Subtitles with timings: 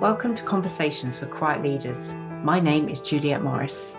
[0.00, 2.16] Welcome to Conversations with Quiet Leaders.
[2.42, 3.96] My name is Juliet Morris.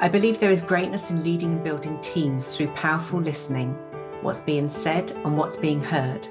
[0.00, 3.72] I believe there is greatness in leading and building teams through powerful listening,
[4.22, 6.26] what's being said and what's being heard.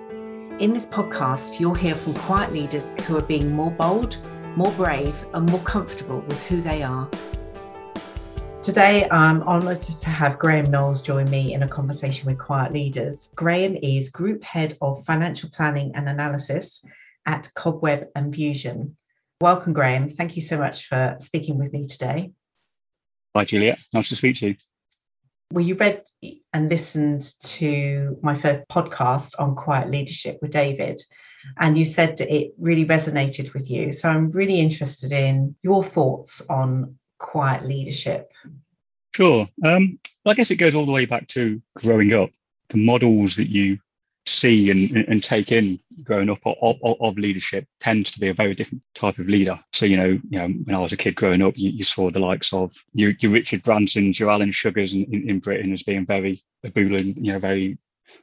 [0.60, 4.18] In this podcast, you'll hear from quiet leaders who are being more bold,
[4.57, 7.10] more brave, and more comfortable with who they are.
[8.62, 13.32] Today, I'm honoured to have Graham Knowles join me in a conversation with Quiet Leaders.
[13.36, 16.86] Graham is Group Head of Financial Planning and Analysis
[17.28, 18.98] at Cobweb and Fusion.
[19.39, 20.09] Welcome, Graham.
[20.09, 22.31] Thank you so much for speaking with me today.
[23.36, 23.76] Hi, Julia.
[23.94, 24.55] Nice to speak to you.
[25.52, 26.02] Well, you read
[26.53, 31.00] and listened to my first podcast on quiet leadership with David,
[31.59, 33.91] and you said it really resonated with you.
[33.91, 38.31] So I'm really interested in your thoughts on quiet leadership.
[39.16, 39.48] Sure.
[39.64, 42.30] Um, I guess it goes all the way back to growing up.
[42.70, 43.80] The models that you
[44.27, 48.34] see and, and take in growing up of, of, of, leadership tends to be a
[48.34, 49.59] very different type of leader.
[49.73, 52.09] So, you know, you know when I was a kid growing up, you, you saw
[52.09, 55.83] the likes of your, your Richard Bransons, your Alan Sugars in, in, in, Britain as
[55.83, 57.78] being very ebullient, you know, very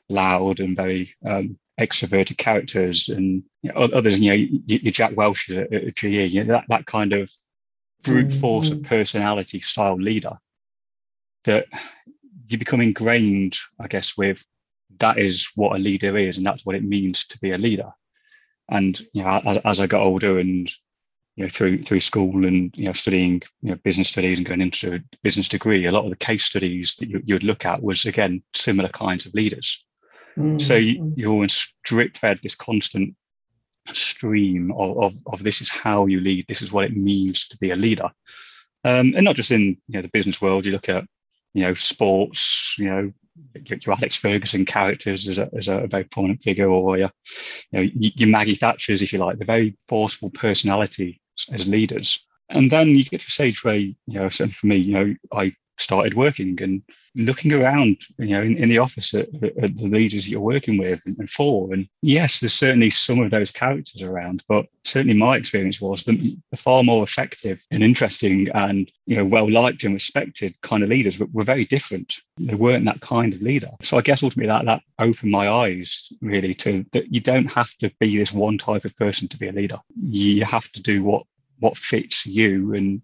[0.08, 3.08] loud and very um, extroverted characters.
[3.08, 6.66] And you know, others, you know, your, Jack Welch at, at GE, you know, that,
[6.68, 7.30] that kind of
[8.02, 8.80] brute force mm-hmm.
[8.80, 10.38] of personality style leader
[11.44, 11.66] that
[12.48, 14.44] you become ingrained, I guess, with
[14.98, 17.90] that is what a leader is, and that's what it means to be a leader.
[18.68, 20.70] And you know, as, as I got older and
[21.36, 24.60] you know through through school and you know studying you know business studies and going
[24.60, 27.66] into a business degree, a lot of the case studies that you, you would look
[27.66, 29.84] at was again similar kinds of leaders.
[30.36, 30.58] Mm-hmm.
[30.58, 33.14] So you, you're always drip fed this constant
[33.92, 37.58] stream of, of, of this is how you lead, this is what it means to
[37.58, 38.10] be a leader.
[38.84, 41.04] Um, and not just in you know the business world, you look at
[41.52, 43.12] you know sports, you know
[43.84, 47.10] your Alex Ferguson characters as a, as a very prominent figure, or your,
[47.70, 51.20] you know, your Maggie Thatchers, if you like, the very forceful personality
[51.52, 52.26] as leaders.
[52.48, 55.14] And then you get to a stage where, you know, certainly for me, you know,
[55.32, 56.82] I started working and
[57.16, 61.02] looking around, you know, in, in the office at, at, the leaders you're working with
[61.18, 61.72] and, for.
[61.72, 66.36] And yes, there's certainly some of those characters around, but certainly my experience was the,
[66.50, 70.88] the far more effective and interesting and, you know, well liked and respected kind of
[70.88, 72.14] leaders were, were, very different.
[72.38, 73.70] They weren't that kind of leader.
[73.82, 77.72] So I guess ultimately that, that opened my eyes really to that you don't have
[77.80, 79.78] to be this one type of person to be a leader.
[79.94, 81.24] You have to do what
[81.60, 83.02] what fits you and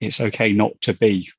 [0.00, 1.30] it's okay not to be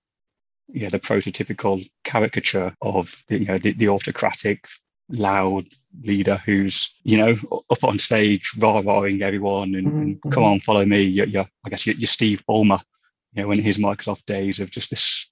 [0.68, 4.68] you know, the prototypical caricature of the, you know, the, the autocratic,
[5.09, 5.66] loud
[6.01, 7.35] leader who's, you know,
[7.69, 10.01] up on stage, rah-rahing everyone and, mm-hmm.
[10.01, 11.01] and come on, follow me.
[11.01, 12.81] You're, you're I guess you're, you're Steve Ballmer,
[13.34, 15.29] you know, in his Microsoft days of just this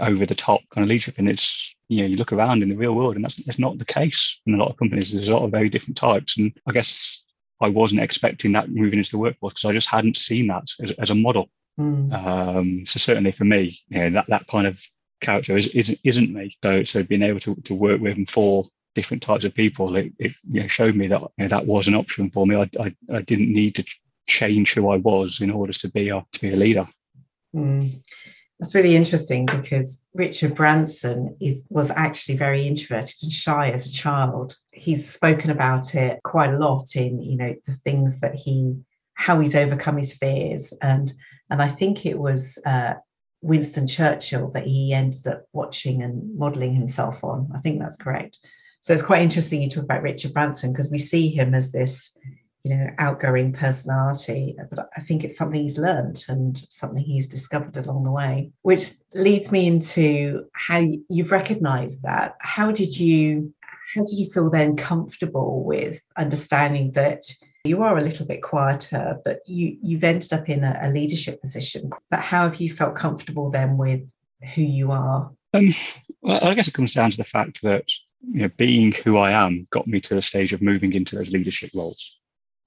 [0.00, 1.18] over the top kind of leadership.
[1.18, 3.78] And it's, you know, you look around in the real world and that's, that's not
[3.78, 5.12] the case in a lot of companies.
[5.12, 6.36] There's a lot of very different types.
[6.36, 7.24] And I guess
[7.60, 10.90] I wasn't expecting that moving into the workforce because I just hadn't seen that as,
[10.92, 11.48] as a model.
[11.78, 12.12] Mm.
[12.12, 14.80] Um, so certainly for me, you know, that that kind of
[15.20, 16.56] character is, isn't isn't me.
[16.62, 20.12] So so being able to, to work with and for different types of people, it,
[20.18, 22.56] it you know, showed me that you know, that was an option for me.
[22.56, 23.84] I, I, I didn't need to
[24.26, 26.88] change who I was in order to be a to be a leader.
[27.54, 28.02] Mm.
[28.58, 33.92] That's really interesting because Richard Branson is was actually very introverted and shy as a
[33.92, 34.56] child.
[34.72, 38.76] He's spoken about it quite a lot in you know the things that he
[39.14, 41.12] how he's overcome his fears and
[41.50, 42.94] and I think it was uh,
[43.42, 47.50] Winston Churchill that he ended up watching and modeling himself on.
[47.54, 48.38] I think that's correct.
[48.80, 52.16] So it's quite interesting you talk about Richard Branson because we see him as this,
[52.64, 57.76] you know, outgoing personality, but I think it's something he's learned and something he's discovered
[57.76, 62.36] along the way, which leads me into how you've recognized that.
[62.40, 63.52] How did you
[63.94, 67.24] how did you feel then comfortable with understanding that
[67.64, 71.40] you are a little bit quieter, but you you've ended up in a, a leadership
[71.40, 71.90] position.
[72.10, 74.02] But how have you felt comfortable then with
[74.54, 75.30] who you are?
[75.54, 75.74] Um,
[76.22, 77.84] well, I guess it comes down to the fact that
[78.32, 81.32] you know, being who I am got me to the stage of moving into those
[81.32, 82.18] leadership roles.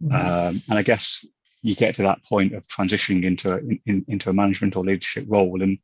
[0.02, 0.16] Mm-hmm.
[0.16, 1.26] Um, and I guess
[1.62, 5.62] you get to that point of transitioning into in, into a management or leadership role,
[5.62, 5.78] and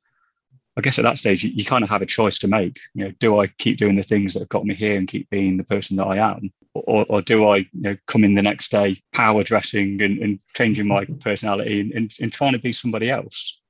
[0.77, 2.77] I guess at that stage you, you, kind of have a choice to make.
[2.94, 5.30] You know, do I keep doing the things that have got me here and keep
[5.30, 8.41] being the person that I am, or, or do I you know, come in the
[8.41, 12.73] next day power dressing and, and changing my personality and, and, and, trying to be
[12.73, 13.62] somebody else?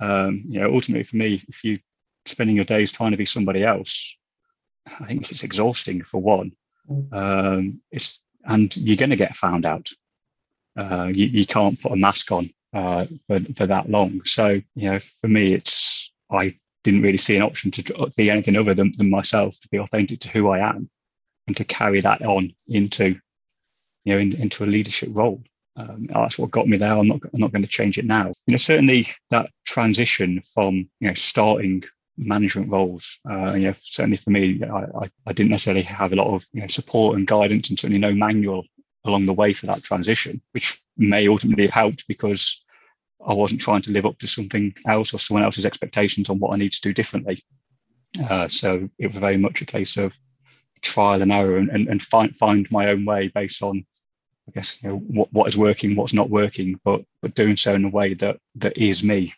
[0.00, 1.78] Um, you know, ultimately for me, if you
[2.26, 4.16] spending your days trying to be somebody else,
[4.86, 6.52] I think it's exhausting for one.
[7.12, 9.88] Um, it's and you're going to get found out.
[10.76, 14.20] Uh, you, you, can't put a mask on uh, for, for that long.
[14.24, 18.56] So you know, for me, it's I didn't really see an option to be anything
[18.56, 20.90] other than, than myself, to be authentic to who I am
[21.46, 23.16] and to carry that on into,
[24.04, 25.42] you know, in, into a leadership role.
[25.76, 26.92] Um, that's what got me there.
[26.92, 28.26] I'm not, I'm not going to change it now.
[28.46, 31.82] You know, certainly that transition from you know starting
[32.16, 33.18] management roles.
[33.28, 36.60] Uh, you know, certainly for me, I, I, didn't necessarily have a lot of you
[36.60, 38.64] know, support and guidance, and certainly no manual
[39.04, 42.62] along the way for that transition, which may ultimately have helped because
[43.26, 46.54] I wasn't trying to live up to something else or someone else's expectations on what
[46.54, 47.42] I need to do differently.
[48.30, 50.16] Uh, so it was very much a case of
[50.84, 53.84] trial and error and, and, and find find my own way based on
[54.46, 57.74] I guess you know what, what is working, what's not working, but but doing so
[57.74, 59.34] in a way that that is me.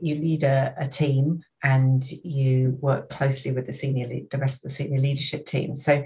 [0.00, 4.62] You lead a, a team and you work closely with the senior the rest of
[4.70, 5.76] the senior leadership team.
[5.76, 6.04] So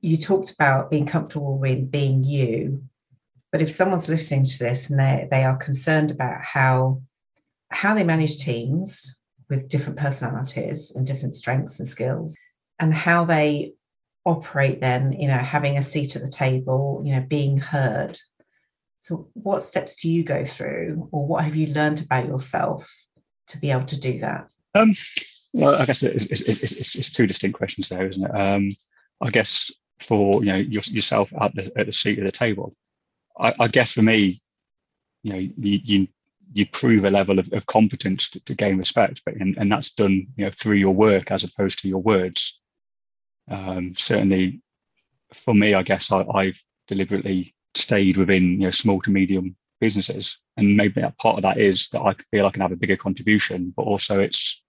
[0.00, 2.84] you talked about being comfortable with being you,
[3.50, 7.02] but if someone's listening to this and they they are concerned about how
[7.70, 9.16] how they manage teams
[9.48, 12.36] with different personalities and different strengths and skills
[12.82, 13.72] and how they
[14.24, 18.18] operate then you know having a seat at the table you know being heard.
[18.98, 22.92] So what steps do you go through or what have you learned about yourself
[23.48, 24.48] to be able to do that?
[24.74, 24.94] Um,
[25.52, 28.34] well i guess it's, it's, it's, it's, two distinct questions there isn't it?
[28.34, 28.70] Um,
[29.20, 29.70] i guess
[30.00, 32.74] for you know yourself at the, at the seat of the table
[33.38, 34.40] I, I guess for me
[35.22, 35.52] you know you,
[35.84, 36.08] you
[36.54, 39.92] you prove a level of, of competence to, to, gain respect but and, and that's
[39.92, 42.61] done you know through your work as opposed to your words
[43.48, 44.62] um, certainly,
[45.34, 50.38] for me, I guess I, have deliberately stayed within you know small to medium businesses,
[50.56, 52.96] and maybe that part of that is that I feel I can have a bigger
[52.96, 54.62] contribution, but also it's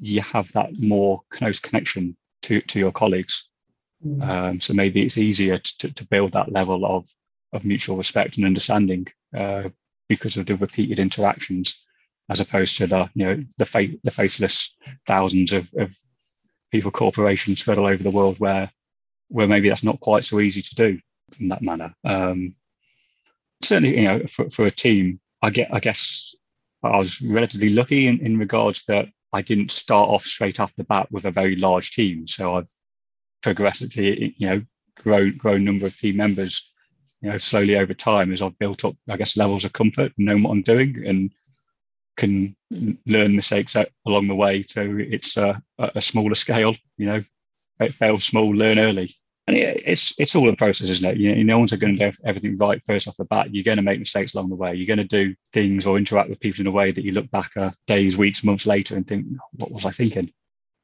[0.00, 3.48] you have that more close connection to to your colleagues.
[4.04, 4.28] Mm.
[4.28, 7.08] Um, so maybe it's easier to, to build that level of
[7.52, 9.68] of mutual respect and understanding uh,
[10.08, 11.84] because of the repeated interactions,
[12.28, 14.76] as opposed to the you know the fa- the faceless
[15.06, 15.96] thousands of, of
[16.70, 18.70] people corporations spread all over the world where
[19.28, 20.98] where maybe that's not quite so easy to do
[21.38, 21.94] in that manner.
[22.04, 22.54] Um,
[23.62, 26.34] certainly, you know, for, for a team, I get I guess
[26.82, 30.84] I was relatively lucky in, in regards that I didn't start off straight off the
[30.84, 32.26] bat with a very large team.
[32.26, 32.68] So I've
[33.42, 34.62] progressively, you know,
[34.96, 36.72] grown grown number of team members,
[37.20, 40.26] you know, slowly over time as I've built up, I guess, levels of comfort and
[40.26, 41.30] know what I'm doing and
[42.18, 42.54] can
[43.06, 43.74] learn mistakes
[44.04, 44.62] along the way.
[44.64, 47.22] So it's a, a smaller scale, you know,
[47.92, 49.14] fail small, learn early.
[49.46, 51.16] And it's it's all a process, isn't it?
[51.16, 53.54] You know, no one's going to do everything right first off the bat.
[53.54, 54.74] You're going to make mistakes along the way.
[54.74, 57.30] You're going to do things or interact with people in a way that you look
[57.30, 60.30] back uh, days, weeks, months later and think, what was I thinking?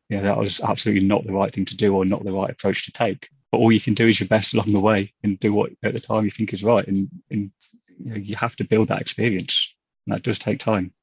[0.08, 2.86] Yeah, that was absolutely not the right thing to do or not the right approach
[2.86, 3.28] to take.
[3.52, 5.92] But all you can do is your best along the way and do what at
[5.92, 6.86] the time you think is right.
[6.88, 7.50] And, and
[7.98, 9.76] you, know, you have to build that experience.
[10.06, 10.94] And that does take time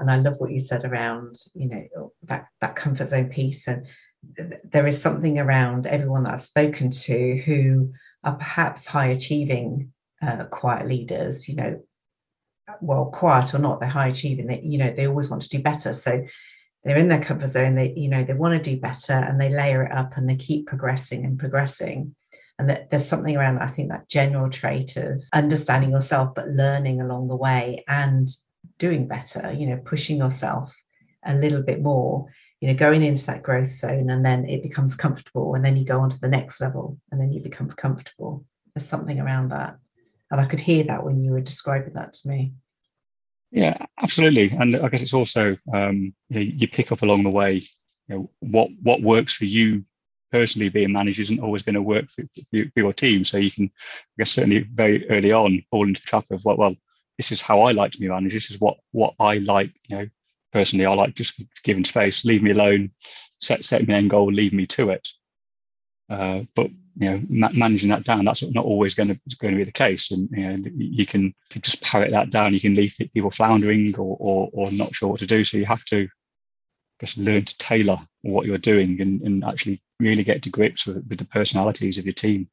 [0.00, 3.66] and I love what you said around you know that that comfort zone piece.
[3.68, 3.86] And
[4.64, 7.92] there is something around everyone that I've spoken to who
[8.22, 9.92] are perhaps high achieving
[10.22, 11.82] uh, quiet leaders you know
[12.80, 14.46] well quiet or not they're high achieving.
[14.46, 15.92] They you know they always want to do better.
[15.92, 16.24] So
[16.82, 17.74] they're in their comfort zone.
[17.74, 20.36] They you know they want to do better and they layer it up and they
[20.36, 22.14] keep progressing and progressing.
[22.58, 27.00] And that there's something around i think that general trait of understanding yourself but learning
[27.00, 28.28] along the way and
[28.78, 30.74] doing better, you know, pushing yourself
[31.24, 32.26] a little bit more,
[32.60, 35.84] you know, going into that growth zone and then it becomes comfortable and then you
[35.84, 38.44] go on to the next level and then you become comfortable.
[38.74, 39.76] There's something around that.
[40.30, 42.54] And I could hear that when you were describing that to me.
[43.50, 44.50] Yeah, absolutely.
[44.50, 47.66] And I guess it's also um, you, know, you pick up along the way,
[48.08, 49.84] you know, what what works for you
[50.32, 53.24] personally being managed isn't always going to work for, for, your team.
[53.24, 56.56] So you can, I guess, certainly very early on fall into the trap of well,
[56.56, 56.74] well,
[57.18, 58.34] this is how I like to be managed.
[58.34, 59.72] This is what what I like.
[59.88, 60.06] You know,
[60.52, 62.90] personally, I like just giving space, leave me alone,
[63.40, 65.08] set set me an end goal, leave me to it.
[66.08, 69.58] Uh, but you know, ma- managing that down, that's not always going to going to
[69.58, 70.10] be the case.
[70.10, 72.54] And you know, you can just parrot that down.
[72.54, 75.44] You can leave people floundering or, or or not sure what to do.
[75.44, 76.08] So you have to
[77.00, 81.04] just learn to tailor what you're doing and, and actually really get to grips with,
[81.08, 82.48] with the personalities of your team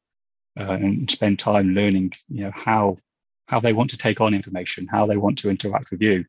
[0.58, 2.98] uh, and spend time learning, you know, how
[3.46, 6.24] how they want to take on information, how they want to interact with you.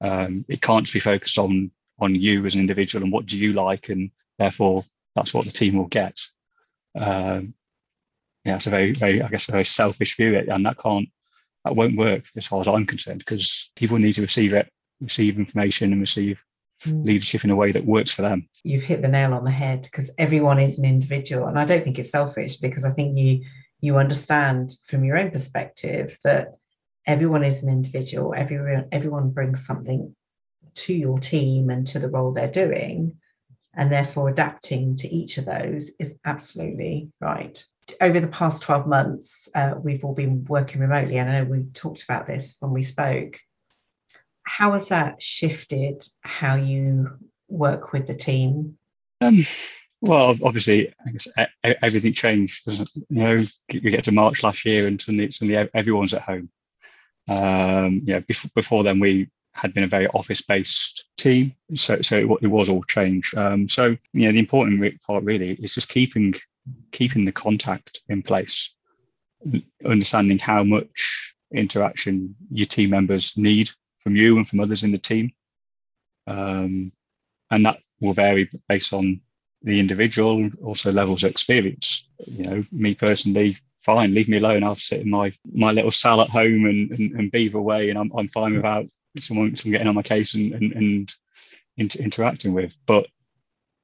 [0.00, 3.36] Um, it can't just be focused on on you as an individual and what do
[3.36, 4.82] you like, and therefore
[5.14, 6.18] that's what the team will get.
[6.94, 7.54] Um,
[8.44, 11.08] yeah, it's a very, very, I guess, a very selfish view, and that can't,
[11.64, 14.70] that won't work as far as I'm concerned, because people need to receive it,
[15.02, 16.42] receive information, and receive
[16.86, 17.04] mm.
[17.04, 18.48] leadership in a way that works for them.
[18.64, 21.84] You've hit the nail on the head because everyone is an individual, and I don't
[21.84, 23.44] think it's selfish because I think you
[23.80, 26.48] you understand from your own perspective that
[27.06, 30.14] everyone is an individual everyone everyone brings something
[30.74, 33.16] to your team and to the role they're doing
[33.74, 37.64] and therefore adapting to each of those is absolutely right
[38.00, 41.18] over the past 12 months, uh, we've all been working remotely.
[41.18, 43.38] And I know we talked about this when we spoke.
[44.44, 47.10] How has that shifted how you
[47.48, 48.78] work with the team?
[49.20, 49.44] Um,
[50.00, 51.28] well, obviously, I guess
[51.82, 52.66] everything changed.
[52.66, 53.40] You know,
[53.72, 56.50] we get to March last year, and suddenly, suddenly everyone's at home.
[57.28, 62.46] Um, before, before then, we had been a very office-based team, so so it, it
[62.46, 63.36] was all changed.
[63.36, 66.34] Um, so you know, the important part really is just keeping
[66.92, 68.74] keeping the contact in place,
[69.84, 74.98] understanding how much interaction your team members need from you and from others in the
[74.98, 75.30] team,
[76.26, 76.90] um,
[77.50, 79.20] and that will vary based on
[79.62, 82.08] the individual, also levels of experience.
[82.26, 84.64] You know, me personally, fine, leave me alone.
[84.64, 87.98] I'll sit in my my little cell at home and, and, and beaver away, and
[87.98, 88.86] I'm, I'm fine without
[89.18, 91.14] someone, someone getting on my case and, and, and
[91.76, 92.76] inter- interacting with.
[92.86, 93.06] But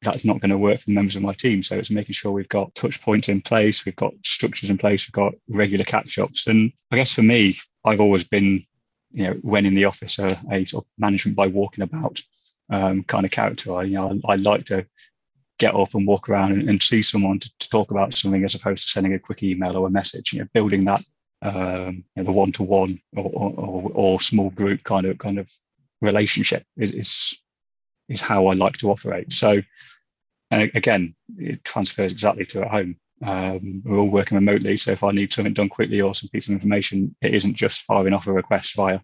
[0.03, 1.63] that's not going to work for members of my team.
[1.63, 5.07] So it's making sure we've got touch points in place, we've got structures in place,
[5.07, 6.47] we've got regular catch ups.
[6.47, 8.65] And I guess for me, I've always been,
[9.13, 12.21] you know, when in the office, a, a sort of management by walking about
[12.71, 13.75] um, kind of character.
[13.75, 14.87] I, you know, I, I, like to
[15.59, 18.55] get up and walk around and, and see someone to, to, talk about something as
[18.55, 20.33] opposed to sending a quick email or a message.
[20.33, 21.03] You know, building that
[21.43, 25.51] um, you know, the one to one or small group kind of kind of
[26.01, 27.43] relationship is, is
[28.09, 29.33] is how I like to operate.
[29.33, 29.61] So
[30.51, 32.97] and again, it transfers exactly to at home.
[33.25, 36.49] Um, we're all working remotely, so if I need something done quickly or some piece
[36.49, 39.01] of information, it isn't just firing off a request via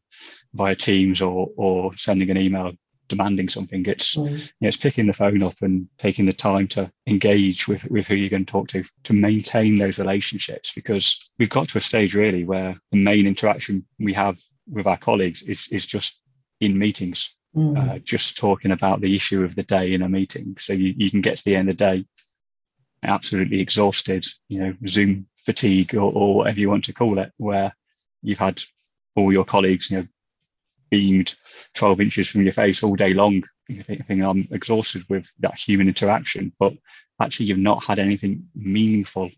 [0.54, 2.72] via Teams or or sending an email
[3.12, 3.84] demanding something.
[3.86, 4.30] It's mm.
[4.30, 8.06] you know, it's picking the phone up and taking the time to engage with with
[8.06, 11.80] who you're going to talk to to maintain those relationships because we've got to a
[11.80, 14.38] stage really where the main interaction we have
[14.68, 16.20] with our colleagues is is just
[16.60, 17.76] in meetings mm.
[17.76, 20.56] uh, just talking about the issue of the day in a meeting.
[20.58, 22.06] So you, you can get to the end of the day
[23.02, 27.74] absolutely exhausted, you know, Zoom fatigue or, or whatever you want to call it, where
[28.22, 28.62] you've had
[29.16, 30.04] all your colleagues, you know,
[30.92, 31.34] beamed
[31.72, 33.42] 12 inches from your face all day long.
[33.70, 36.74] I think, I'm exhausted with that human interaction, but
[37.18, 39.30] actually you've not had anything meaningful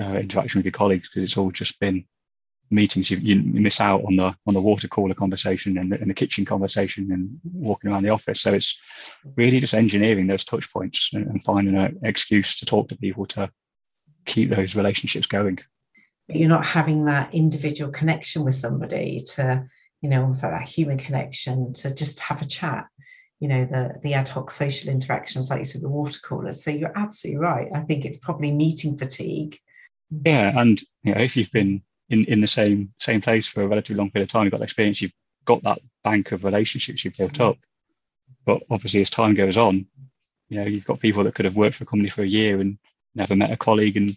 [0.00, 2.04] uh, interaction with your colleagues because it's all just been
[2.68, 6.10] meetings you, you miss out on the on the water cooler conversation and the, and
[6.10, 8.76] the kitchen conversation and walking around the office so it's
[9.36, 13.24] really just engineering those touch points and, and finding an excuse to talk to people
[13.24, 13.48] to
[14.24, 15.56] keep those relationships going
[16.26, 19.64] but you're not having that individual connection with somebody to
[20.06, 22.86] you know almost like that human connection to just have a chat
[23.40, 26.62] you know the the ad hoc social interactions like you said the water coolers.
[26.62, 27.66] So you're absolutely right.
[27.74, 29.58] I think it's probably meeting fatigue.
[30.24, 33.66] Yeah and you know if you've been in, in the same same place for a
[33.66, 35.12] relatively long period of time, you've got the experience, you've
[35.44, 37.58] got that bank of relationships you've built up.
[38.44, 39.86] But obviously, as time goes on,
[40.48, 42.60] you know, you've got people that could have worked for a company for a year
[42.60, 42.78] and
[43.16, 44.16] never met a colleague, and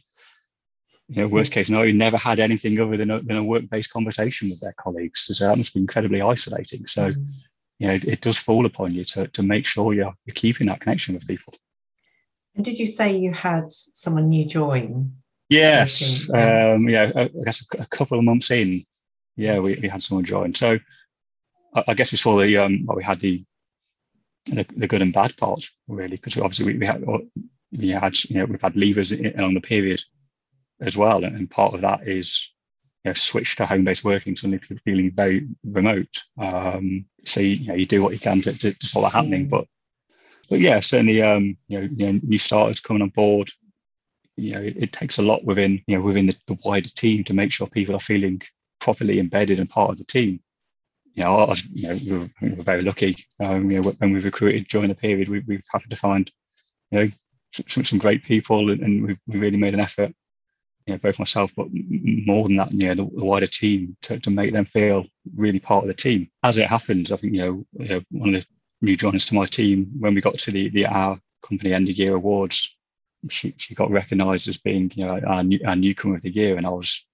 [1.09, 4.49] you know, worst case scenario, never had anything other than a, than a work-based conversation
[4.49, 5.21] with their colleagues.
[5.21, 6.85] So that must be incredibly isolating.
[6.85, 7.21] So, mm-hmm.
[7.79, 10.67] you know, it, it, does fall upon you to to make sure you're you're keeping
[10.67, 11.55] that connection with people.
[12.55, 15.13] And did you say you had someone new join
[15.49, 17.11] Yes, um, yeah.
[17.15, 18.81] I guess a, couple of months in,
[19.35, 20.53] yeah, we, we had someone join.
[20.53, 20.77] So
[21.73, 23.43] I, I guess we saw the um, well, we had the,
[24.45, 27.03] the, the good and bad parts really, because obviously we, we had
[27.71, 30.01] we had you know we've had leavers along the period
[30.81, 32.51] as well, and part of that is
[33.03, 36.21] you know, switch to home-based working, suddenly feeling very remote.
[36.37, 39.13] Um, so you, you, know you do what you can to, to, to stop that
[39.13, 39.65] happening, but
[40.49, 43.51] but yeah, certainly um, you know, you know new starters coming on board,
[44.39, 47.23] you know, it, it, takes a lot within, you know, within the, the, wider team
[47.25, 48.41] to make sure people are feeling
[48.79, 50.39] properly embedded and part of the team.
[51.13, 53.17] You know, you know, we are very lucky.
[53.39, 56.31] Um, you know, when we've recruited during the period, we, we've had to find,
[56.91, 57.09] you know,
[57.67, 60.13] some, some great people, and, and we've, we really made an effort.
[60.89, 64.19] You know, both myself, but more than that, you know, the, the, wider team to,
[64.19, 65.05] to make them feel
[65.35, 66.27] really part of the team.
[66.43, 68.47] As it happens, I think you know, you know one of the
[68.81, 71.95] new joiners to my team when we got to the the our company end of
[71.95, 72.77] year awards
[73.27, 76.57] she, she got recognised as being you know our, new, our newcomer of the year,
[76.57, 77.05] and I was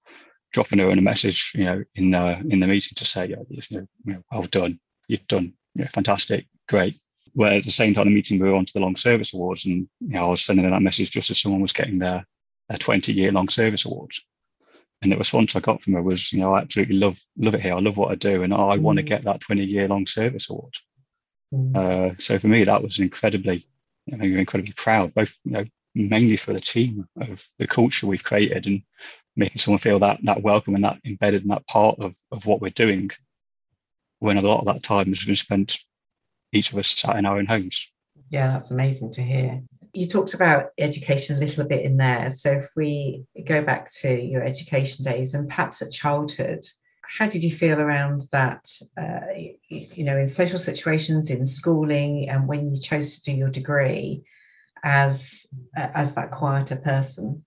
[0.53, 3.36] dropping her in a message, you know, in the in the meeting to say, you
[3.36, 7.00] know, you know well done, you've done, you know, fantastic, great.
[7.34, 9.65] Where at the same time, the meeting we were on to the long service awards,
[9.65, 12.25] and you know, I was sending her that message just as someone was getting their
[12.69, 14.12] their 20 year long service award.
[15.01, 17.62] And the response I got from her was, you know, I absolutely love love it
[17.62, 17.74] here.
[17.74, 18.81] I love what I do, and I mm.
[18.81, 20.74] want to get that 20 year long service award.
[21.53, 21.75] Mm.
[21.75, 23.67] Uh, so for me, that was incredibly,
[24.05, 28.24] you know, incredibly proud, both you know, mainly for the team of the culture we've
[28.24, 28.84] created and
[29.36, 32.62] making someone feel that that welcome and that embedded in that part of, of what
[32.62, 33.10] we're doing
[34.19, 35.77] when a lot of that time has been spent
[36.51, 37.91] each of us sat in our own homes
[38.29, 39.62] yeah that's amazing to hear
[39.95, 42.29] You talked about education a little bit in there.
[42.31, 46.65] So if we go back to your education days and perhaps at childhood,
[47.17, 48.65] how did you feel around that?
[48.97, 53.37] Uh, you, you, know, in social situations, in schooling, and when you chose to do
[53.37, 54.23] your degree,
[54.85, 57.43] as uh, as that quieter person.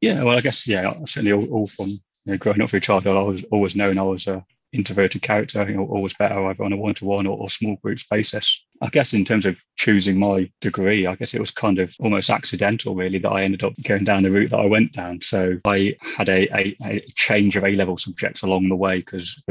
[0.00, 3.16] Yeah, well, I guess yeah, certainly all, all from you know, growing up through childhood,
[3.16, 5.68] I was always known I was a introverted character.
[5.68, 8.66] You know, always better either on a one-to-one or, or small groups basis.
[8.82, 12.30] I guess in terms of choosing my degree, I guess it was kind of almost
[12.30, 15.20] accidental, really, that I ended up going down the route that I went down.
[15.22, 19.42] So I had a, a, a change of A-level subjects along the way because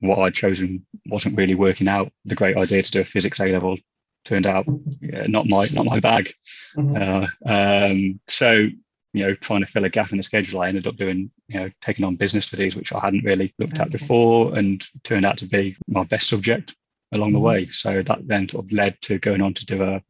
[0.00, 2.12] what I'd chosen wasn't really working out.
[2.24, 3.78] The great idea to do a physics A-level
[4.24, 4.66] turned out
[5.00, 6.32] yeah, not my not my bag.
[6.76, 6.96] Mm-hmm.
[6.96, 8.68] Uh, um, so
[9.12, 11.60] you know, trying to fill a gap in the schedule, I ended up doing, you
[11.60, 13.82] know, taking on business studies, which I hadn't really looked okay.
[13.82, 16.74] at before and turned out to be my best subject
[17.12, 17.34] along mm-hmm.
[17.34, 17.66] the way.
[17.66, 20.02] So that then sort of led to going on to do a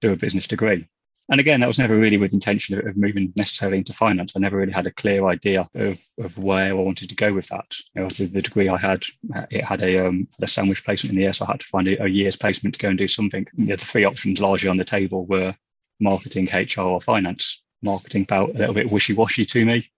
[0.00, 0.86] do a business degree.
[1.30, 4.34] And again, that was never really with intention of, moving necessarily into finance.
[4.36, 7.48] I never really had a clear idea of, of where I wanted to go with
[7.48, 7.74] that.
[7.94, 9.06] You know, the degree I had,
[9.50, 11.88] it had a, um, a sandwich placement in the year, so I had to find
[11.88, 13.46] a, a year's placement to go and do something.
[13.56, 15.54] You know, the three options largely on the table were
[15.98, 19.90] marketing, HR, or finance marketing felt a little bit wishy-washy to me.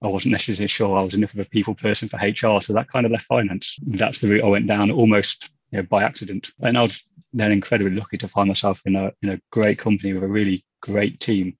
[0.00, 2.88] I wasn't necessarily sure I was enough of a people person for HR, so that
[2.88, 3.76] kind of left finance.
[3.82, 6.50] That's the route I went down almost you know, by accident.
[6.60, 10.12] And I was then incredibly lucky to find myself in a in a great company
[10.12, 11.58] with a really great team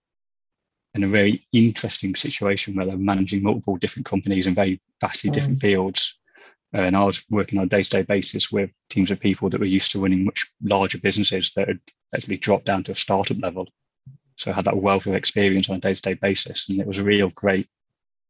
[0.95, 5.35] in a very interesting situation where they're managing multiple different companies in very vastly mm.
[5.35, 6.19] different fields.
[6.73, 9.93] And I was working on a day-to-day basis with teams of people that were used
[9.93, 11.81] to running much larger businesses that had
[12.15, 13.69] actually dropped down to a startup level.
[14.39, 16.71] So I had that wealth of experience on a day to day basis.
[16.71, 17.69] And it was a real great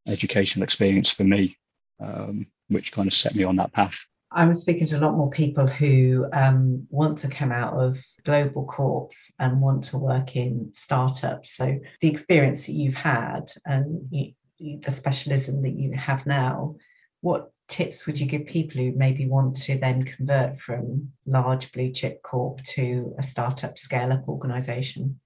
[0.08, 1.56] educational experience for me,
[2.00, 4.06] um, which kind of set me on that path.
[4.30, 8.66] I'm speaking to a lot more people who um, want to come out of global
[8.66, 11.52] corps and want to work in startups.
[11.52, 14.32] So the experience that you've had and you,
[14.80, 16.76] the specialism that you have now,
[17.20, 21.92] what tips would you give people who maybe want to then convert from large blue
[21.92, 25.20] chip corp to a startup scale up organization?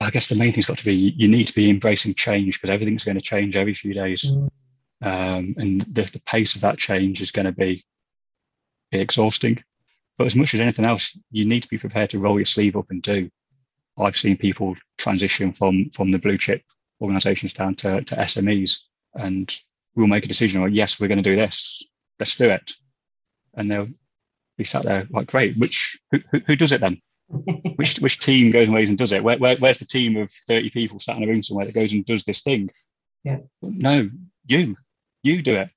[0.00, 2.70] I guess the main thing's got to be you need to be embracing change because
[2.70, 4.30] everything's going to change every few days.
[4.30, 4.48] Mm.
[5.00, 7.84] Um, and the, the pace of that change is going to be,
[8.90, 9.62] exhausting.
[10.16, 12.74] But as much as anything else, you need to be prepared to roll your sleeve
[12.74, 13.30] up and do.
[13.98, 16.62] I've seen people transition from from the blue chip
[17.00, 18.84] organizations down to, to SMEs
[19.14, 19.54] and
[19.94, 21.82] we'll make a decision like, yes, we're going to do this.
[22.18, 22.72] Let's do it.
[23.54, 23.88] And they'll
[24.56, 27.00] be sat there like, great, which who, who does it then?
[27.28, 29.22] Which which team goes and ways and does it?
[29.22, 31.92] Where, where, where's the team of 30 people sat in a room somewhere that goes
[31.92, 32.70] and does this thing?
[33.24, 33.38] Yeah.
[33.60, 34.08] No,
[34.46, 34.76] you,
[35.22, 35.70] you do it.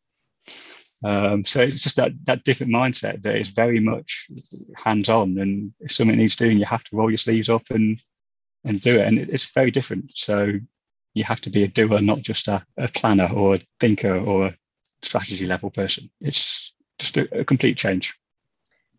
[1.04, 4.28] Um, so it's just that that different mindset that is very much
[4.76, 8.00] hands-on and if something needs doing, you have to roll your sleeves up and
[8.64, 9.08] and do it.
[9.08, 10.12] And it's very different.
[10.16, 10.54] So
[11.14, 14.48] you have to be a doer, not just a, a planner or a thinker or
[14.48, 14.58] a
[15.02, 16.10] strategy level person.
[16.22, 18.16] It's just a, a complete change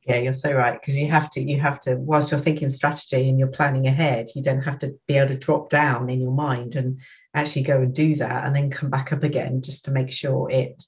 [0.07, 3.29] yeah you're so right because you have to you have to whilst you're thinking strategy
[3.29, 6.33] and you're planning ahead you then have to be able to drop down in your
[6.33, 7.01] mind and
[7.35, 10.51] actually go and do that and then come back up again just to make sure
[10.51, 10.83] it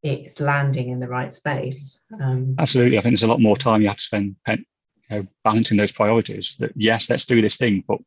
[0.00, 2.00] it's landing in the right space.
[2.22, 4.64] Um, absolutely i think there's a lot more time you have to spend you
[5.10, 7.98] know, balancing those priorities that yes let's do this thing but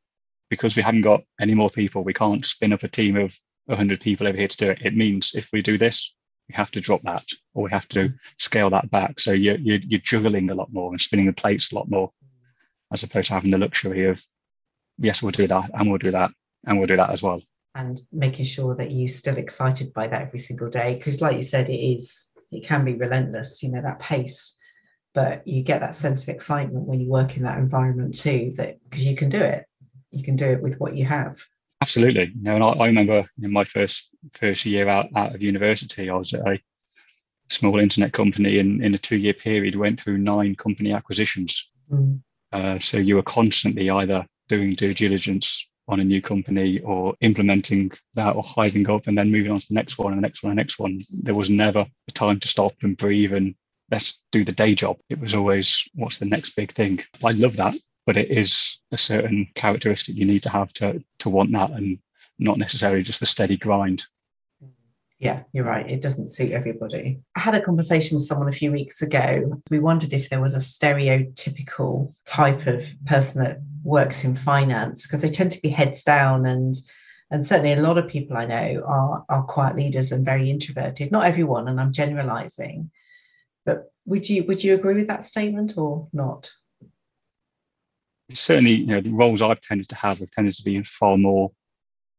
[0.49, 4.01] because we haven't got any more people we can't spin up a team of 100
[4.01, 4.79] people over here to do it.
[4.81, 6.15] It means if we do this
[6.51, 9.19] we have to drop that or we have to scale that back.
[9.19, 12.11] So you're, you're, you're juggling a lot more and spinning the plates a lot more,
[12.91, 14.21] as opposed to having the luxury of,
[14.97, 16.31] yes, we'll do that and we'll do that
[16.65, 17.41] and we'll do that as well.
[17.73, 20.95] And making sure that you're still excited by that every single day.
[20.95, 24.57] Because, like you said, it is, it can be relentless, you know, that pace.
[25.13, 28.77] But you get that sense of excitement when you work in that environment too, that
[28.89, 29.65] because you can do it.
[30.11, 31.37] You can do it with what you have.
[31.81, 32.31] Absolutely.
[32.35, 36.09] You know, and I, I remember in my first first year out, out of university,
[36.09, 36.59] I was at a
[37.49, 41.71] small internet company and in a two year period went through nine company acquisitions.
[41.91, 42.21] Mm.
[42.51, 47.91] Uh, so you were constantly either doing due diligence on a new company or implementing
[48.13, 50.43] that or hiving up and then moving on to the next one and the next
[50.43, 51.01] one and the next one.
[51.23, 53.55] There was never a time to stop and breathe and
[53.89, 54.97] let's do the day job.
[55.09, 57.01] It was always what's the next big thing.
[57.25, 57.75] I love that
[58.11, 61.97] but it is a certain characteristic you need to have to to want that and
[62.39, 64.03] not necessarily just the steady grind
[65.17, 65.87] yeah, you're right.
[65.87, 67.21] It doesn't suit everybody.
[67.35, 69.61] I had a conversation with someone a few weeks ago.
[69.69, 75.21] We wondered if there was a stereotypical type of person that works in finance because
[75.21, 76.73] they tend to be heads down and
[77.29, 81.11] and certainly a lot of people I know are are quiet leaders and very introverted.
[81.11, 82.89] Not everyone, and I'm generalizing.
[83.63, 86.51] But would you would you agree with that statement or not?
[88.33, 91.17] Certainly, you know, the roles I've tended to have have tended to be in far
[91.17, 91.51] more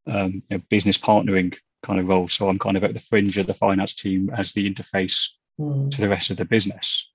[0.06, 2.32] um, you know, business partnering kind of roles.
[2.32, 5.90] So I'm kind of at the fringe of the finance team as the interface mm.
[5.90, 7.10] to the rest of the business.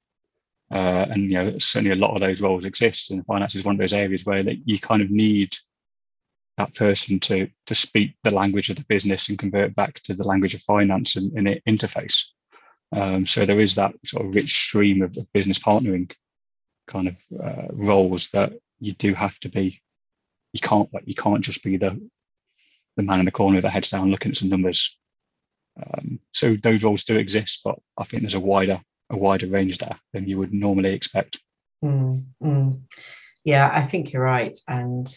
[0.70, 3.76] Uh, and you know, certainly a lot of those roles exist, and finance is one
[3.76, 5.56] of those areas where that you kind of need
[6.58, 10.28] that person to to speak the language of the business and convert back to the
[10.28, 12.32] language of finance and, and interface.
[12.92, 16.12] Um, so there is that sort of rich stream of, of business partnering
[16.88, 19.82] kind of uh, roles that you do have to be.
[20.54, 22.00] You can't like you can't just be the
[22.96, 24.98] the man in the corner with the heads down looking at some numbers.
[25.78, 29.78] Um, so those roles do exist, but I think there's a wider a wider range
[29.78, 31.40] there than you would normally expect.
[31.84, 32.82] Mm, mm.
[33.44, 35.08] Yeah, I think you're right, and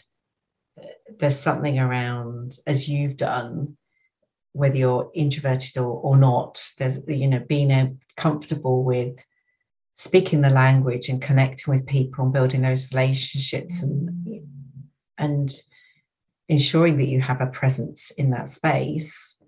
[1.19, 3.77] there's something around as you've done
[4.53, 9.17] whether you're introverted or, or not there's you know being comfortable with
[10.01, 14.43] speaking the language and connecting with people and building those relationships and
[15.19, 15.59] and
[16.49, 19.43] ensuring that you have a presence in that space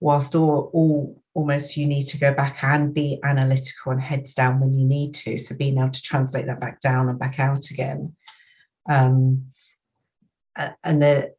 [0.00, 4.60] whilst all, all almost you need to go back and be analytical and heads down
[4.60, 5.36] when you need to.
[5.36, 8.16] So being able to translate that back down and back out again.
[8.88, 9.48] Um,
[10.56, 11.32] and there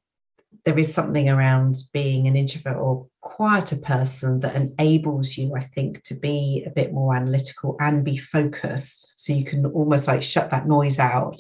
[0.66, 6.02] there is something around being an introvert or quieter person that enables you i think
[6.04, 9.24] to be a bit more analytical and be focused.
[9.24, 11.40] So you can almost like shut that noise out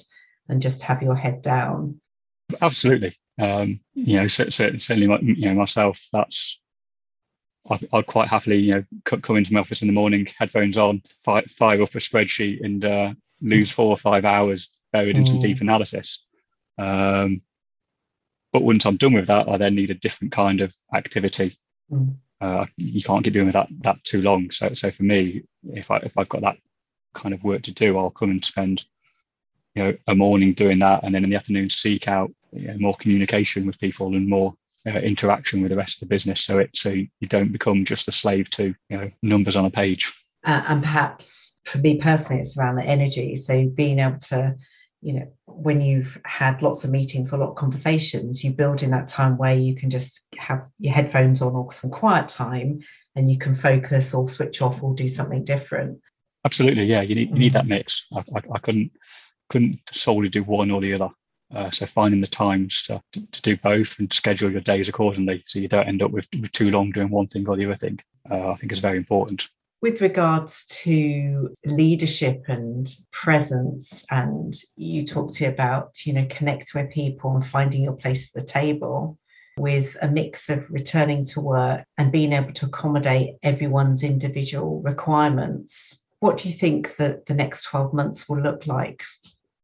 [0.49, 1.99] and just have your head down.
[2.61, 3.13] Absolutely.
[3.39, 6.61] Um, you know certainly, certainly you know myself that's
[7.71, 11.01] I'd, I'd, quite happily you know come into my office in the morning headphones on
[11.23, 15.39] fire, fire up a spreadsheet and uh, lose four or five hours buried in some
[15.39, 15.61] deep mm.
[15.61, 16.25] analysis.
[16.77, 17.41] Um,
[18.53, 21.57] but once I'm done with that, I then need a different kind of activity.
[21.91, 22.15] Mm.
[22.39, 24.51] Uh, you can't keep doing that that too long.
[24.51, 26.57] So, so for me, if I if I've got that
[27.13, 28.85] kind of work to do, I'll come and spend
[29.75, 32.77] you know a morning doing that, and then in the afternoon seek out you know,
[32.77, 34.53] more communication with people and more
[34.85, 36.41] uh, interaction with the rest of the business.
[36.41, 39.71] So it so you don't become just a slave to you know numbers on a
[39.71, 40.13] page.
[40.45, 43.35] Uh, and perhaps for me personally, it's around the energy.
[43.35, 44.55] So being able to
[45.01, 48.83] you know when you've had lots of meetings or a lot of conversations you build
[48.83, 52.79] in that time where you can just have your headphones on or some quiet time
[53.15, 55.99] and you can focus or switch off or do something different.
[56.45, 57.69] Absolutely yeah you need you need that mm.
[57.69, 58.07] mix.
[58.13, 58.91] I, I, I couldn't
[59.49, 61.09] couldn't solely do one or the other.
[61.53, 65.39] Uh, so finding the times to, to, to, do both and schedule your days accordingly
[65.45, 67.75] so you don't end up with, with too long doing one thing or the other
[67.75, 67.99] thing
[68.31, 69.47] uh, i think is very important
[69.83, 77.35] with regards to leadership and presence and you talked about you know connecting with people
[77.35, 79.19] and finding your place at the table
[79.57, 86.01] with a mix of returning to work and being able to accommodate everyone's individual requirements
[86.21, 89.03] what do you think that the next 12 months will look like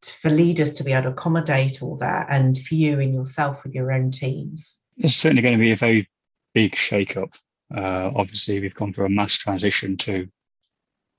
[0.02, 3.74] for leaders to be able to accommodate all that and for you and yourself with
[3.74, 4.78] your own teams?
[4.98, 6.10] It's certainly going to be a very
[6.54, 7.32] big shake up
[7.76, 10.28] uh, obviously, we've gone through a mass transition to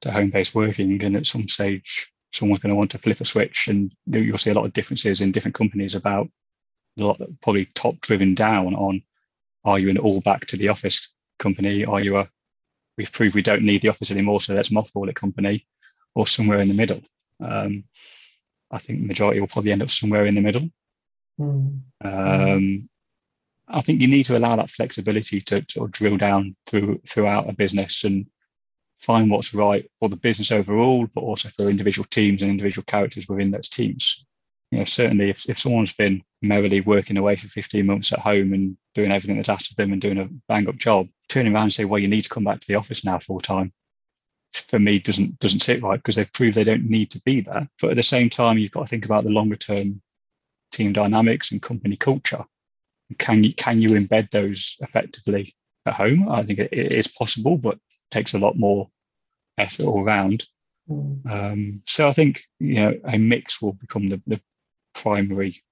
[0.02, 3.68] to home-based working, and at some stage, someone's going to want to flip a switch,
[3.68, 6.28] and you'll see a lot of differences in different companies about
[6.98, 9.02] a lot, probably top driven down on
[9.64, 11.84] are you an all back to the office company?
[11.84, 12.28] Are you a
[12.96, 15.66] we've proved we don't need the office anymore, so let's mothball it company,
[16.14, 17.00] or somewhere in the middle?
[17.40, 17.84] Um,
[18.70, 20.68] I think the majority will probably end up somewhere in the middle.
[21.38, 21.80] Mm.
[22.02, 22.88] Um,
[23.72, 27.48] I think you need to allow that flexibility to sort of drill down through throughout
[27.48, 28.26] a business and
[28.98, 33.28] find what's right for the business overall, but also for individual teams and individual characters
[33.28, 34.26] within those teams.
[34.70, 38.52] You know, certainly if, if someone's been merrily working away for 15 months at home
[38.52, 41.64] and doing everything that's asked of them and doing a bang up job, turning around
[41.64, 43.72] and say, well, you need to come back to the office now full time,
[44.52, 47.68] for me doesn't doesn't sit right because they've proved they don't need to be there.
[47.80, 50.02] But at the same time, you've got to think about the longer term
[50.72, 52.44] team dynamics and company culture
[53.18, 55.54] can you can you embed those effectively
[55.86, 56.28] at home?
[56.28, 57.78] I think it, it is possible, but
[58.10, 58.88] takes a lot more
[59.58, 60.44] effort all around.
[60.88, 61.30] Mm.
[61.30, 64.40] Um, so I think you know a mix will become the, the
[64.94, 65.62] primary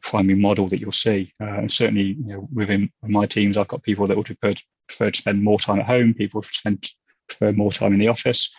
[0.00, 1.32] primary model that you'll see.
[1.40, 4.54] Uh, and certainly, you know, within my teams, I've got people that would prefer,
[4.88, 6.14] prefer to spend more time at home.
[6.14, 6.88] People spend
[7.28, 8.54] prefer more time in the office,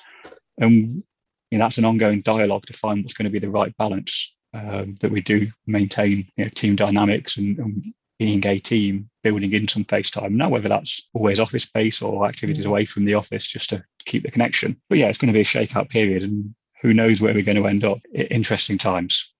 [0.60, 1.04] and
[1.52, 4.36] you know, that's an ongoing dialogue to find what's going to be the right balance
[4.54, 9.52] um, that we do maintain you know, team dynamics and, and being a team, building
[9.52, 12.70] in some face time Now, whether that's always office space or activities mm.
[12.70, 14.80] away from the office just to keep the connection.
[14.90, 17.58] But yeah, it's going to be a shakeout period and who knows where we're going
[17.58, 18.00] to end up.
[18.14, 19.34] Interesting times.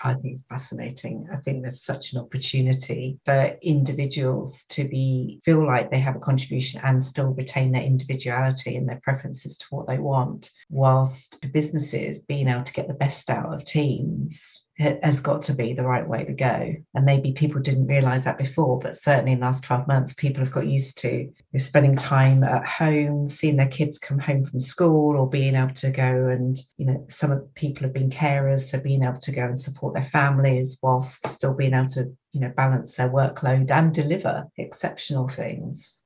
[0.00, 1.26] I think it's fascinating.
[1.32, 6.20] I think there's such an opportunity for individuals to be feel like they have a
[6.20, 12.20] contribution and still retain their individuality and their preferences to what they want, whilst businesses
[12.20, 16.06] being able to get the best out of teams has got to be the right
[16.06, 16.74] way to go.
[16.94, 20.44] And maybe people didn't realize that before, but certainly in the last 12 months, people
[20.44, 25.16] have got used to spending time at home, seeing their kids come home from school
[25.16, 28.78] or being able to go and, you know, some of people have been carers, so
[28.78, 32.52] being able to go and support their families whilst still being able to, you know,
[32.56, 35.96] balance their workload and deliver exceptional things.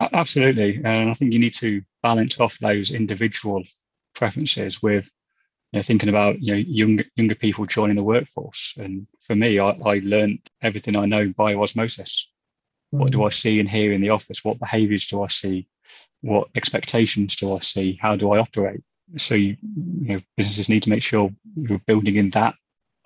[0.00, 0.80] Absolutely.
[0.84, 3.62] And I think you need to balance off those individual
[4.14, 5.10] preferences with
[5.72, 8.74] you know, thinking about you know younger younger people joining the workforce.
[8.78, 12.30] And for me, I, I learned everything I know by osmosis.
[12.94, 13.00] Mm.
[13.00, 13.24] What do hmm.
[13.24, 14.44] I see and hear in the office?
[14.44, 15.68] What behaviours do I see?
[16.22, 17.98] What expectations do I see?
[18.00, 18.80] How do I operate?
[19.16, 19.56] So you,
[20.00, 22.54] you know, businesses need to make sure you're building in that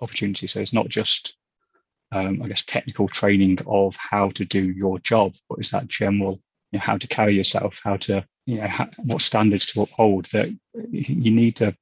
[0.01, 0.47] opportunity.
[0.47, 1.35] So it's not just,
[2.11, 6.41] um, I guess, technical training of how to do your job, but it's that general,
[6.71, 10.25] you know, how to carry yourself, how to, you know, how, what standards to uphold.
[10.33, 10.49] That
[10.91, 11.75] you need to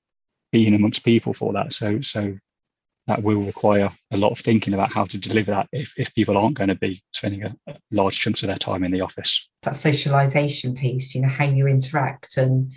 [0.51, 1.73] being amongst people for that.
[1.73, 2.37] So so
[3.07, 6.37] that will require a lot of thinking about how to deliver that if, if people
[6.37, 9.49] aren't going to be spending a, a large chunks of their time in the office.
[9.63, 12.71] That socialization piece, you know, how you interact and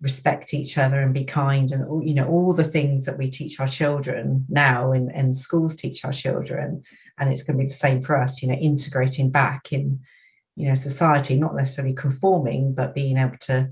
[0.00, 3.26] respect each other and be kind and all, you know all the things that we
[3.26, 6.82] teach our children now and, and schools teach our children
[7.18, 9.98] and it's going to be the same for us you know integrating back in
[10.54, 13.68] you know society not necessarily conforming but being able to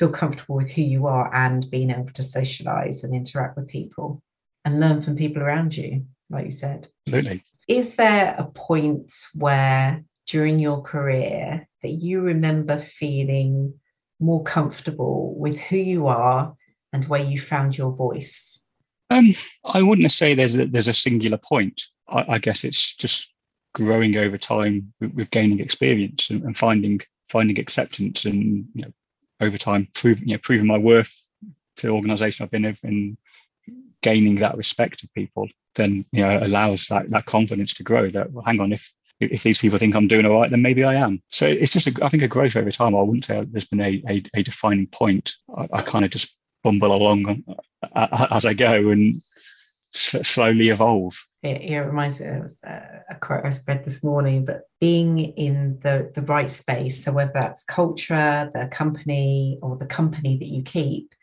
[0.00, 4.22] feel comfortable with who you are and being able to socialize and interact with people
[4.64, 6.88] and learn from people around you, like you said.
[7.06, 7.42] Absolutely.
[7.68, 13.74] Is there a point where during your career that you remember feeling
[14.18, 16.54] more comfortable with who you are
[16.94, 18.64] and where you found your voice?
[19.10, 19.34] Um,
[19.64, 21.82] I wouldn't say there's a, there's a singular point.
[22.08, 23.34] I, I guess it's just
[23.74, 28.92] growing over time with, with gaining experience and, and, finding finding acceptance and you know
[29.40, 31.22] over time, proving you know, proving my worth
[31.76, 33.16] to the organisation I've been in and
[34.02, 38.10] gaining that respect of people, then you know allows that that confidence to grow.
[38.10, 40.84] That well, hang on, if if these people think I'm doing all right, then maybe
[40.84, 41.22] I am.
[41.30, 42.94] So it's just a, I think a growth over time.
[42.94, 45.32] I wouldn't say there's been a a, a defining point.
[45.56, 47.44] I, I kind of just bumble along
[47.94, 49.20] uh, as I go and
[49.92, 54.44] slowly evolve it, it reminds me it was a, a quote I read this morning,
[54.44, 59.86] but being in the the right space, so whether that's culture, the company, or the
[59.86, 61.14] company that you keep,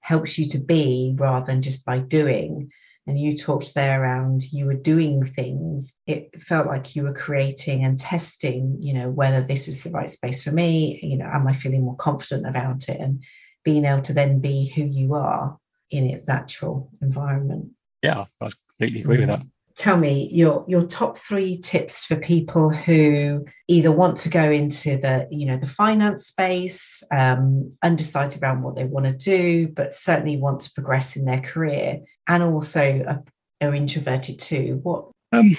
[0.00, 2.70] helps you to be rather than just by doing.
[3.06, 5.98] And you talked there around you were doing things.
[6.06, 10.10] It felt like you were creating and testing, you know, whether this is the right
[10.10, 11.00] space for me.
[11.02, 13.00] You know, am I feeling more confident about it?
[13.00, 13.22] And
[13.64, 15.58] being able to then be who you are
[15.90, 17.70] in its natural environment.
[18.02, 19.42] Yeah, I completely agree with that
[19.78, 24.98] tell me your your top three tips for people who either want to go into
[24.98, 29.94] the you know the finance space um, undecided around what they want to do but
[29.94, 33.24] certainly want to progress in their career and also are,
[33.66, 34.80] are introverted too.
[34.82, 35.10] What?
[35.32, 35.56] Um,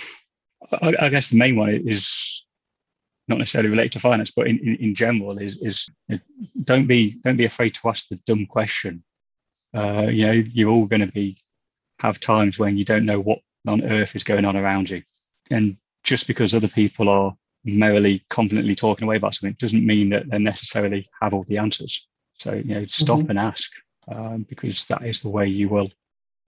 [0.81, 2.45] I, I, guess the main one is
[3.29, 5.89] not necessarily related to finance but in, in, in general is is
[6.65, 9.01] don't be don't be afraid to ask the dumb question.
[9.73, 11.37] Uh, you know you're all going to be
[11.99, 15.03] have times when you don't know what on earth is going on around you.
[15.51, 20.29] And just because other people are merrily, confidently talking away about something doesn't mean that
[20.29, 22.07] they necessarily have all the answers.
[22.35, 23.31] So, you know, stop mm-hmm.
[23.31, 23.71] and ask
[24.07, 25.91] um, because that is the way you will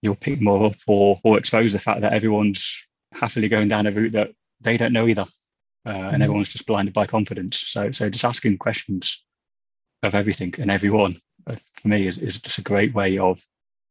[0.00, 3.90] you'll pick more up or or expose the fact that everyone's happily going down a
[3.90, 5.26] route that they don't know either.
[5.84, 6.14] Uh, mm-hmm.
[6.14, 7.58] and everyone's just blinded by confidence.
[7.58, 9.24] So, so just asking questions
[10.04, 13.42] of everything and everyone uh, for me is, is just a great way of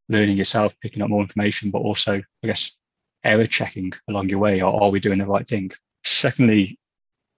[0.08, 2.76] learning yourself, picking up more information, but also, I guess,
[3.24, 5.70] error checking along your way or are we doing the right thing?
[6.04, 6.78] Secondly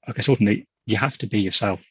[0.07, 1.83] i guess ultimately you have to be yourself.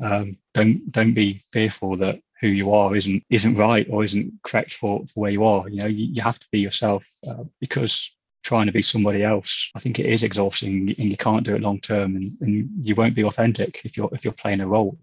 [0.00, 4.74] Um, don't don't be fearful that who you are isn't isn't right or isn't correct
[4.74, 5.68] for, for where you are.
[5.68, 9.70] You know you, you have to be yourself uh, because trying to be somebody else
[9.76, 12.92] i think it is exhausting and you can't do it long term and, and you
[12.96, 14.98] won't be authentic if you're if you're playing a role.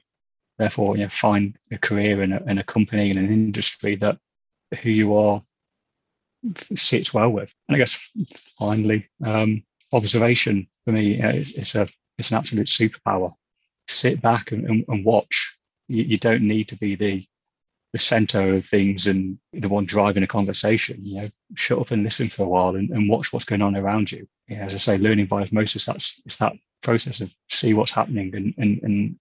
[0.57, 4.17] Therefore you know find a career in a, in a company in an industry that
[4.81, 5.41] who you are
[6.75, 7.53] sits well with.
[7.67, 8.11] And I guess
[8.57, 13.31] finally, um, observation for me is, is a it's an absolute superpower.
[13.87, 15.57] Sit back and, and, and watch.
[15.87, 17.25] You, you, don't need to be the
[17.93, 20.97] the center of things and the one driving a conversation.
[21.01, 23.75] You know, shut up and listen for a while and, and watch what's going on
[23.75, 24.27] around you.
[24.47, 25.85] Yeah, as I say, learning by osmosis.
[25.85, 29.19] That's it's that process of see what's happening and and, and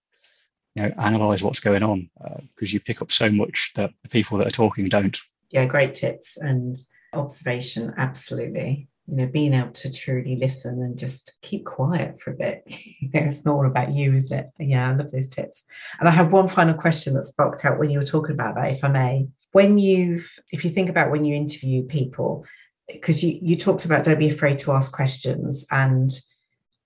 [0.75, 2.09] you know analyze what's going on
[2.53, 5.19] because uh, you pick up so much that the people that are talking don't.
[5.49, 6.75] Yeah, great tips and
[7.13, 8.87] observation absolutely.
[9.07, 12.63] You know being able to truly listen and just keep quiet for a bit.
[12.67, 14.47] You know, it's not all about you is it?
[14.59, 15.65] Yeah i love those tips.
[15.99, 18.71] And i have one final question that sparked out when you were talking about that
[18.71, 19.27] if i may.
[19.51, 22.45] When you've if you think about when you interview people
[22.87, 26.11] because you, you talked about don't be afraid to ask questions and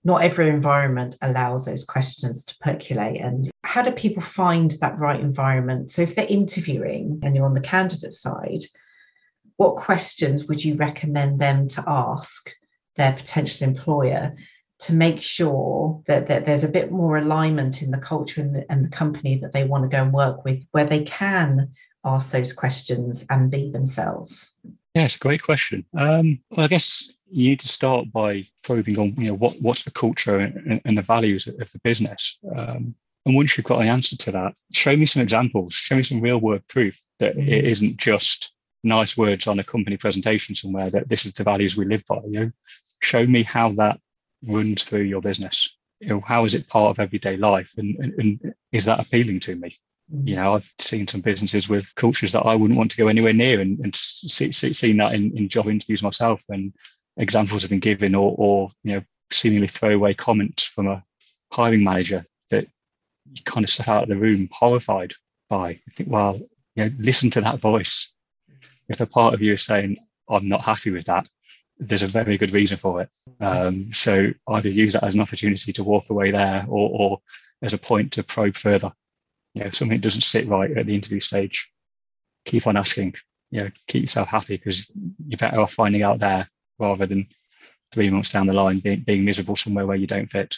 [0.04, 3.20] not every environment allows those questions to percolate.
[3.20, 5.90] And how do people find that right environment?
[5.90, 8.64] So if they're interviewing and you're on the candidate side
[9.56, 12.52] what questions would you recommend them to ask
[12.96, 14.34] their potential employer
[14.80, 18.70] to make sure that, that there's a bit more alignment in the culture and the,
[18.70, 21.70] and the company that they want to go and work with where they can
[22.04, 24.56] ask those questions and be themselves?
[24.94, 25.84] Yeah it's a great question.
[25.96, 29.84] Um, well i guess you need to start by probing on you know what what's
[29.84, 32.38] the culture and, and the values of the business?
[32.54, 32.94] Um,
[33.26, 36.20] and once you've got an answer to that show me some examples show me some
[36.20, 37.48] real world proof that mm.
[37.48, 38.52] it isn't just
[38.84, 42.20] nice words on a company presentation somewhere that this is the values we live by
[42.26, 42.52] you know?
[43.00, 44.00] Show me how that
[44.46, 45.76] runs through your business.
[46.00, 47.72] You know how is it part of everyday life?
[47.76, 49.78] And, and, and is that appealing to me?
[50.12, 50.28] Mm.
[50.28, 53.32] you know i've seen some businesses with cultures that i wouldn't want to go anywhere
[53.32, 56.74] near and, and see, see, seen that in, in job interviews myself and
[57.16, 61.02] examples have been given or, or you know seemingly throwaway comments from a
[61.52, 62.66] hiring manager that
[63.32, 65.14] you kind of step out of the room horrified
[65.48, 65.68] by.
[65.70, 66.38] I think well
[66.74, 68.12] you know listen to that voice
[68.88, 69.96] if a part of you is saying
[70.28, 71.26] i'm not happy with that
[71.78, 73.08] there's a very good reason for it
[73.40, 77.18] um, so either use that as an opportunity to walk away there or, or
[77.62, 78.92] as a point to probe further
[79.54, 81.72] you know something doesn't sit right at the interview stage
[82.44, 83.12] keep on asking
[83.50, 84.90] you know keep yourself happy because
[85.26, 87.26] you're better off finding out there rather than
[87.94, 90.56] three months down the line being, being miserable somewhere where you don't fit.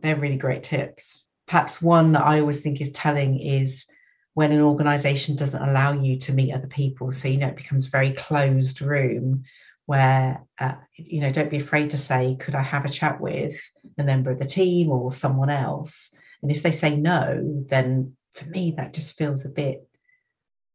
[0.00, 1.26] They're really great tips.
[1.46, 3.84] Perhaps one that I always think is telling is
[4.34, 7.12] when an organization doesn't allow you to meet other people.
[7.12, 9.44] So, you know, it becomes a very closed room
[9.86, 13.60] where, uh, you know, don't be afraid to say, could I have a chat with
[13.98, 16.14] a member of the team or someone else?
[16.42, 19.86] And if they say no, then for me, that just feels a bit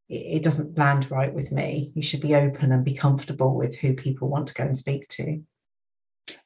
[0.10, 1.92] it doesn't land right with me.
[1.94, 5.08] You should be open and be comfortable with who people want to go and speak
[5.10, 5.42] to.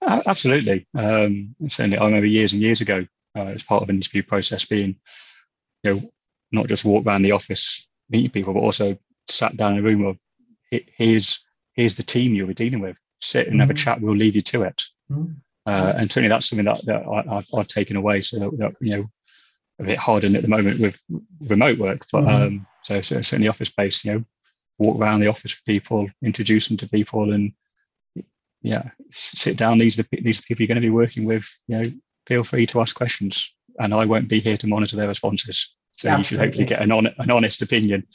[0.02, 0.88] Absolutely.
[0.96, 4.66] Um, certainly, I remember years and years ago, uh, as part of an interview process,
[4.66, 4.96] being,
[5.84, 6.12] you know,
[6.52, 10.06] not just walk around the office meeting people, but also sat down in a room
[10.06, 10.18] of
[10.70, 12.98] here's here's the team you'll be dealing with.
[13.20, 13.60] Sit and mm.
[13.60, 13.78] have a mm.
[13.78, 14.02] chat.
[14.02, 14.84] We'll leave you to it.
[15.12, 15.36] Mm.
[15.66, 18.22] Uh, and certainly, that's something that, that I, have I've taken away.
[18.22, 19.10] So that, you know,
[19.80, 21.00] a bit hardened at the moment with
[21.50, 22.48] remote work, but mm.
[22.48, 24.26] um, so, so certainly office based, you know,
[24.80, 27.54] walk around the office with people, introduce them to people, and
[28.62, 29.78] yeah, sit down.
[29.78, 31.46] These are the, these are the people you're going to be working with.
[31.68, 31.92] You know,
[32.28, 35.76] feel free to ask questions, and I won't be here to monitor their responses.
[36.02, 36.20] So Absolutely.
[36.20, 38.08] you should hopefully get an, on, an honest opinion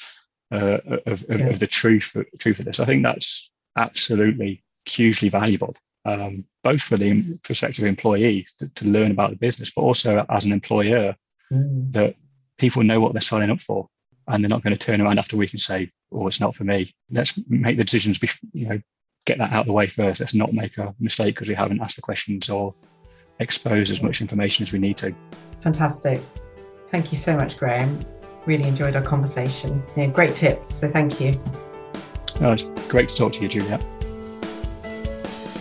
[0.50, 1.46] uh, of, of, yeah.
[1.46, 2.80] of, the truth truth of this.
[2.80, 9.12] I think that's absolutely hugely valuable, um, both for the prospective employee to, to, learn
[9.12, 11.14] about the business, but also as an employer
[11.52, 11.92] mm.
[11.92, 12.16] that
[12.58, 13.86] people know what they're signing up for
[14.26, 16.56] and they're not going to turn around after a week and say, "Oh, it's not
[16.56, 18.20] for me." Let's make the decisions.
[18.52, 18.80] You know,
[19.26, 20.18] get that out of the way first.
[20.18, 22.74] Let's not make a mistake because we haven't asked the questions or
[23.38, 25.14] exposed as much information as we need to.
[25.62, 26.20] Fantastic.
[26.88, 27.98] Thank you so much, Graham.
[28.46, 29.82] Really enjoyed our conversation.
[29.96, 30.74] Yeah, great tips.
[30.74, 31.40] So thank you.
[32.40, 33.78] Oh, it's great to talk to you, Julia.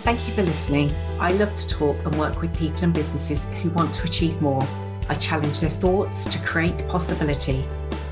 [0.03, 0.91] Thank you for listening.
[1.19, 4.61] I love to talk and work with people and businesses who want to achieve more.
[5.09, 7.65] I challenge their thoughts to create possibility.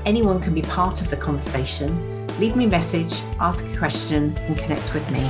[0.04, 2.26] Anyone can be part of the conversation.
[2.40, 5.20] Leave me a message, ask a question, and connect with me.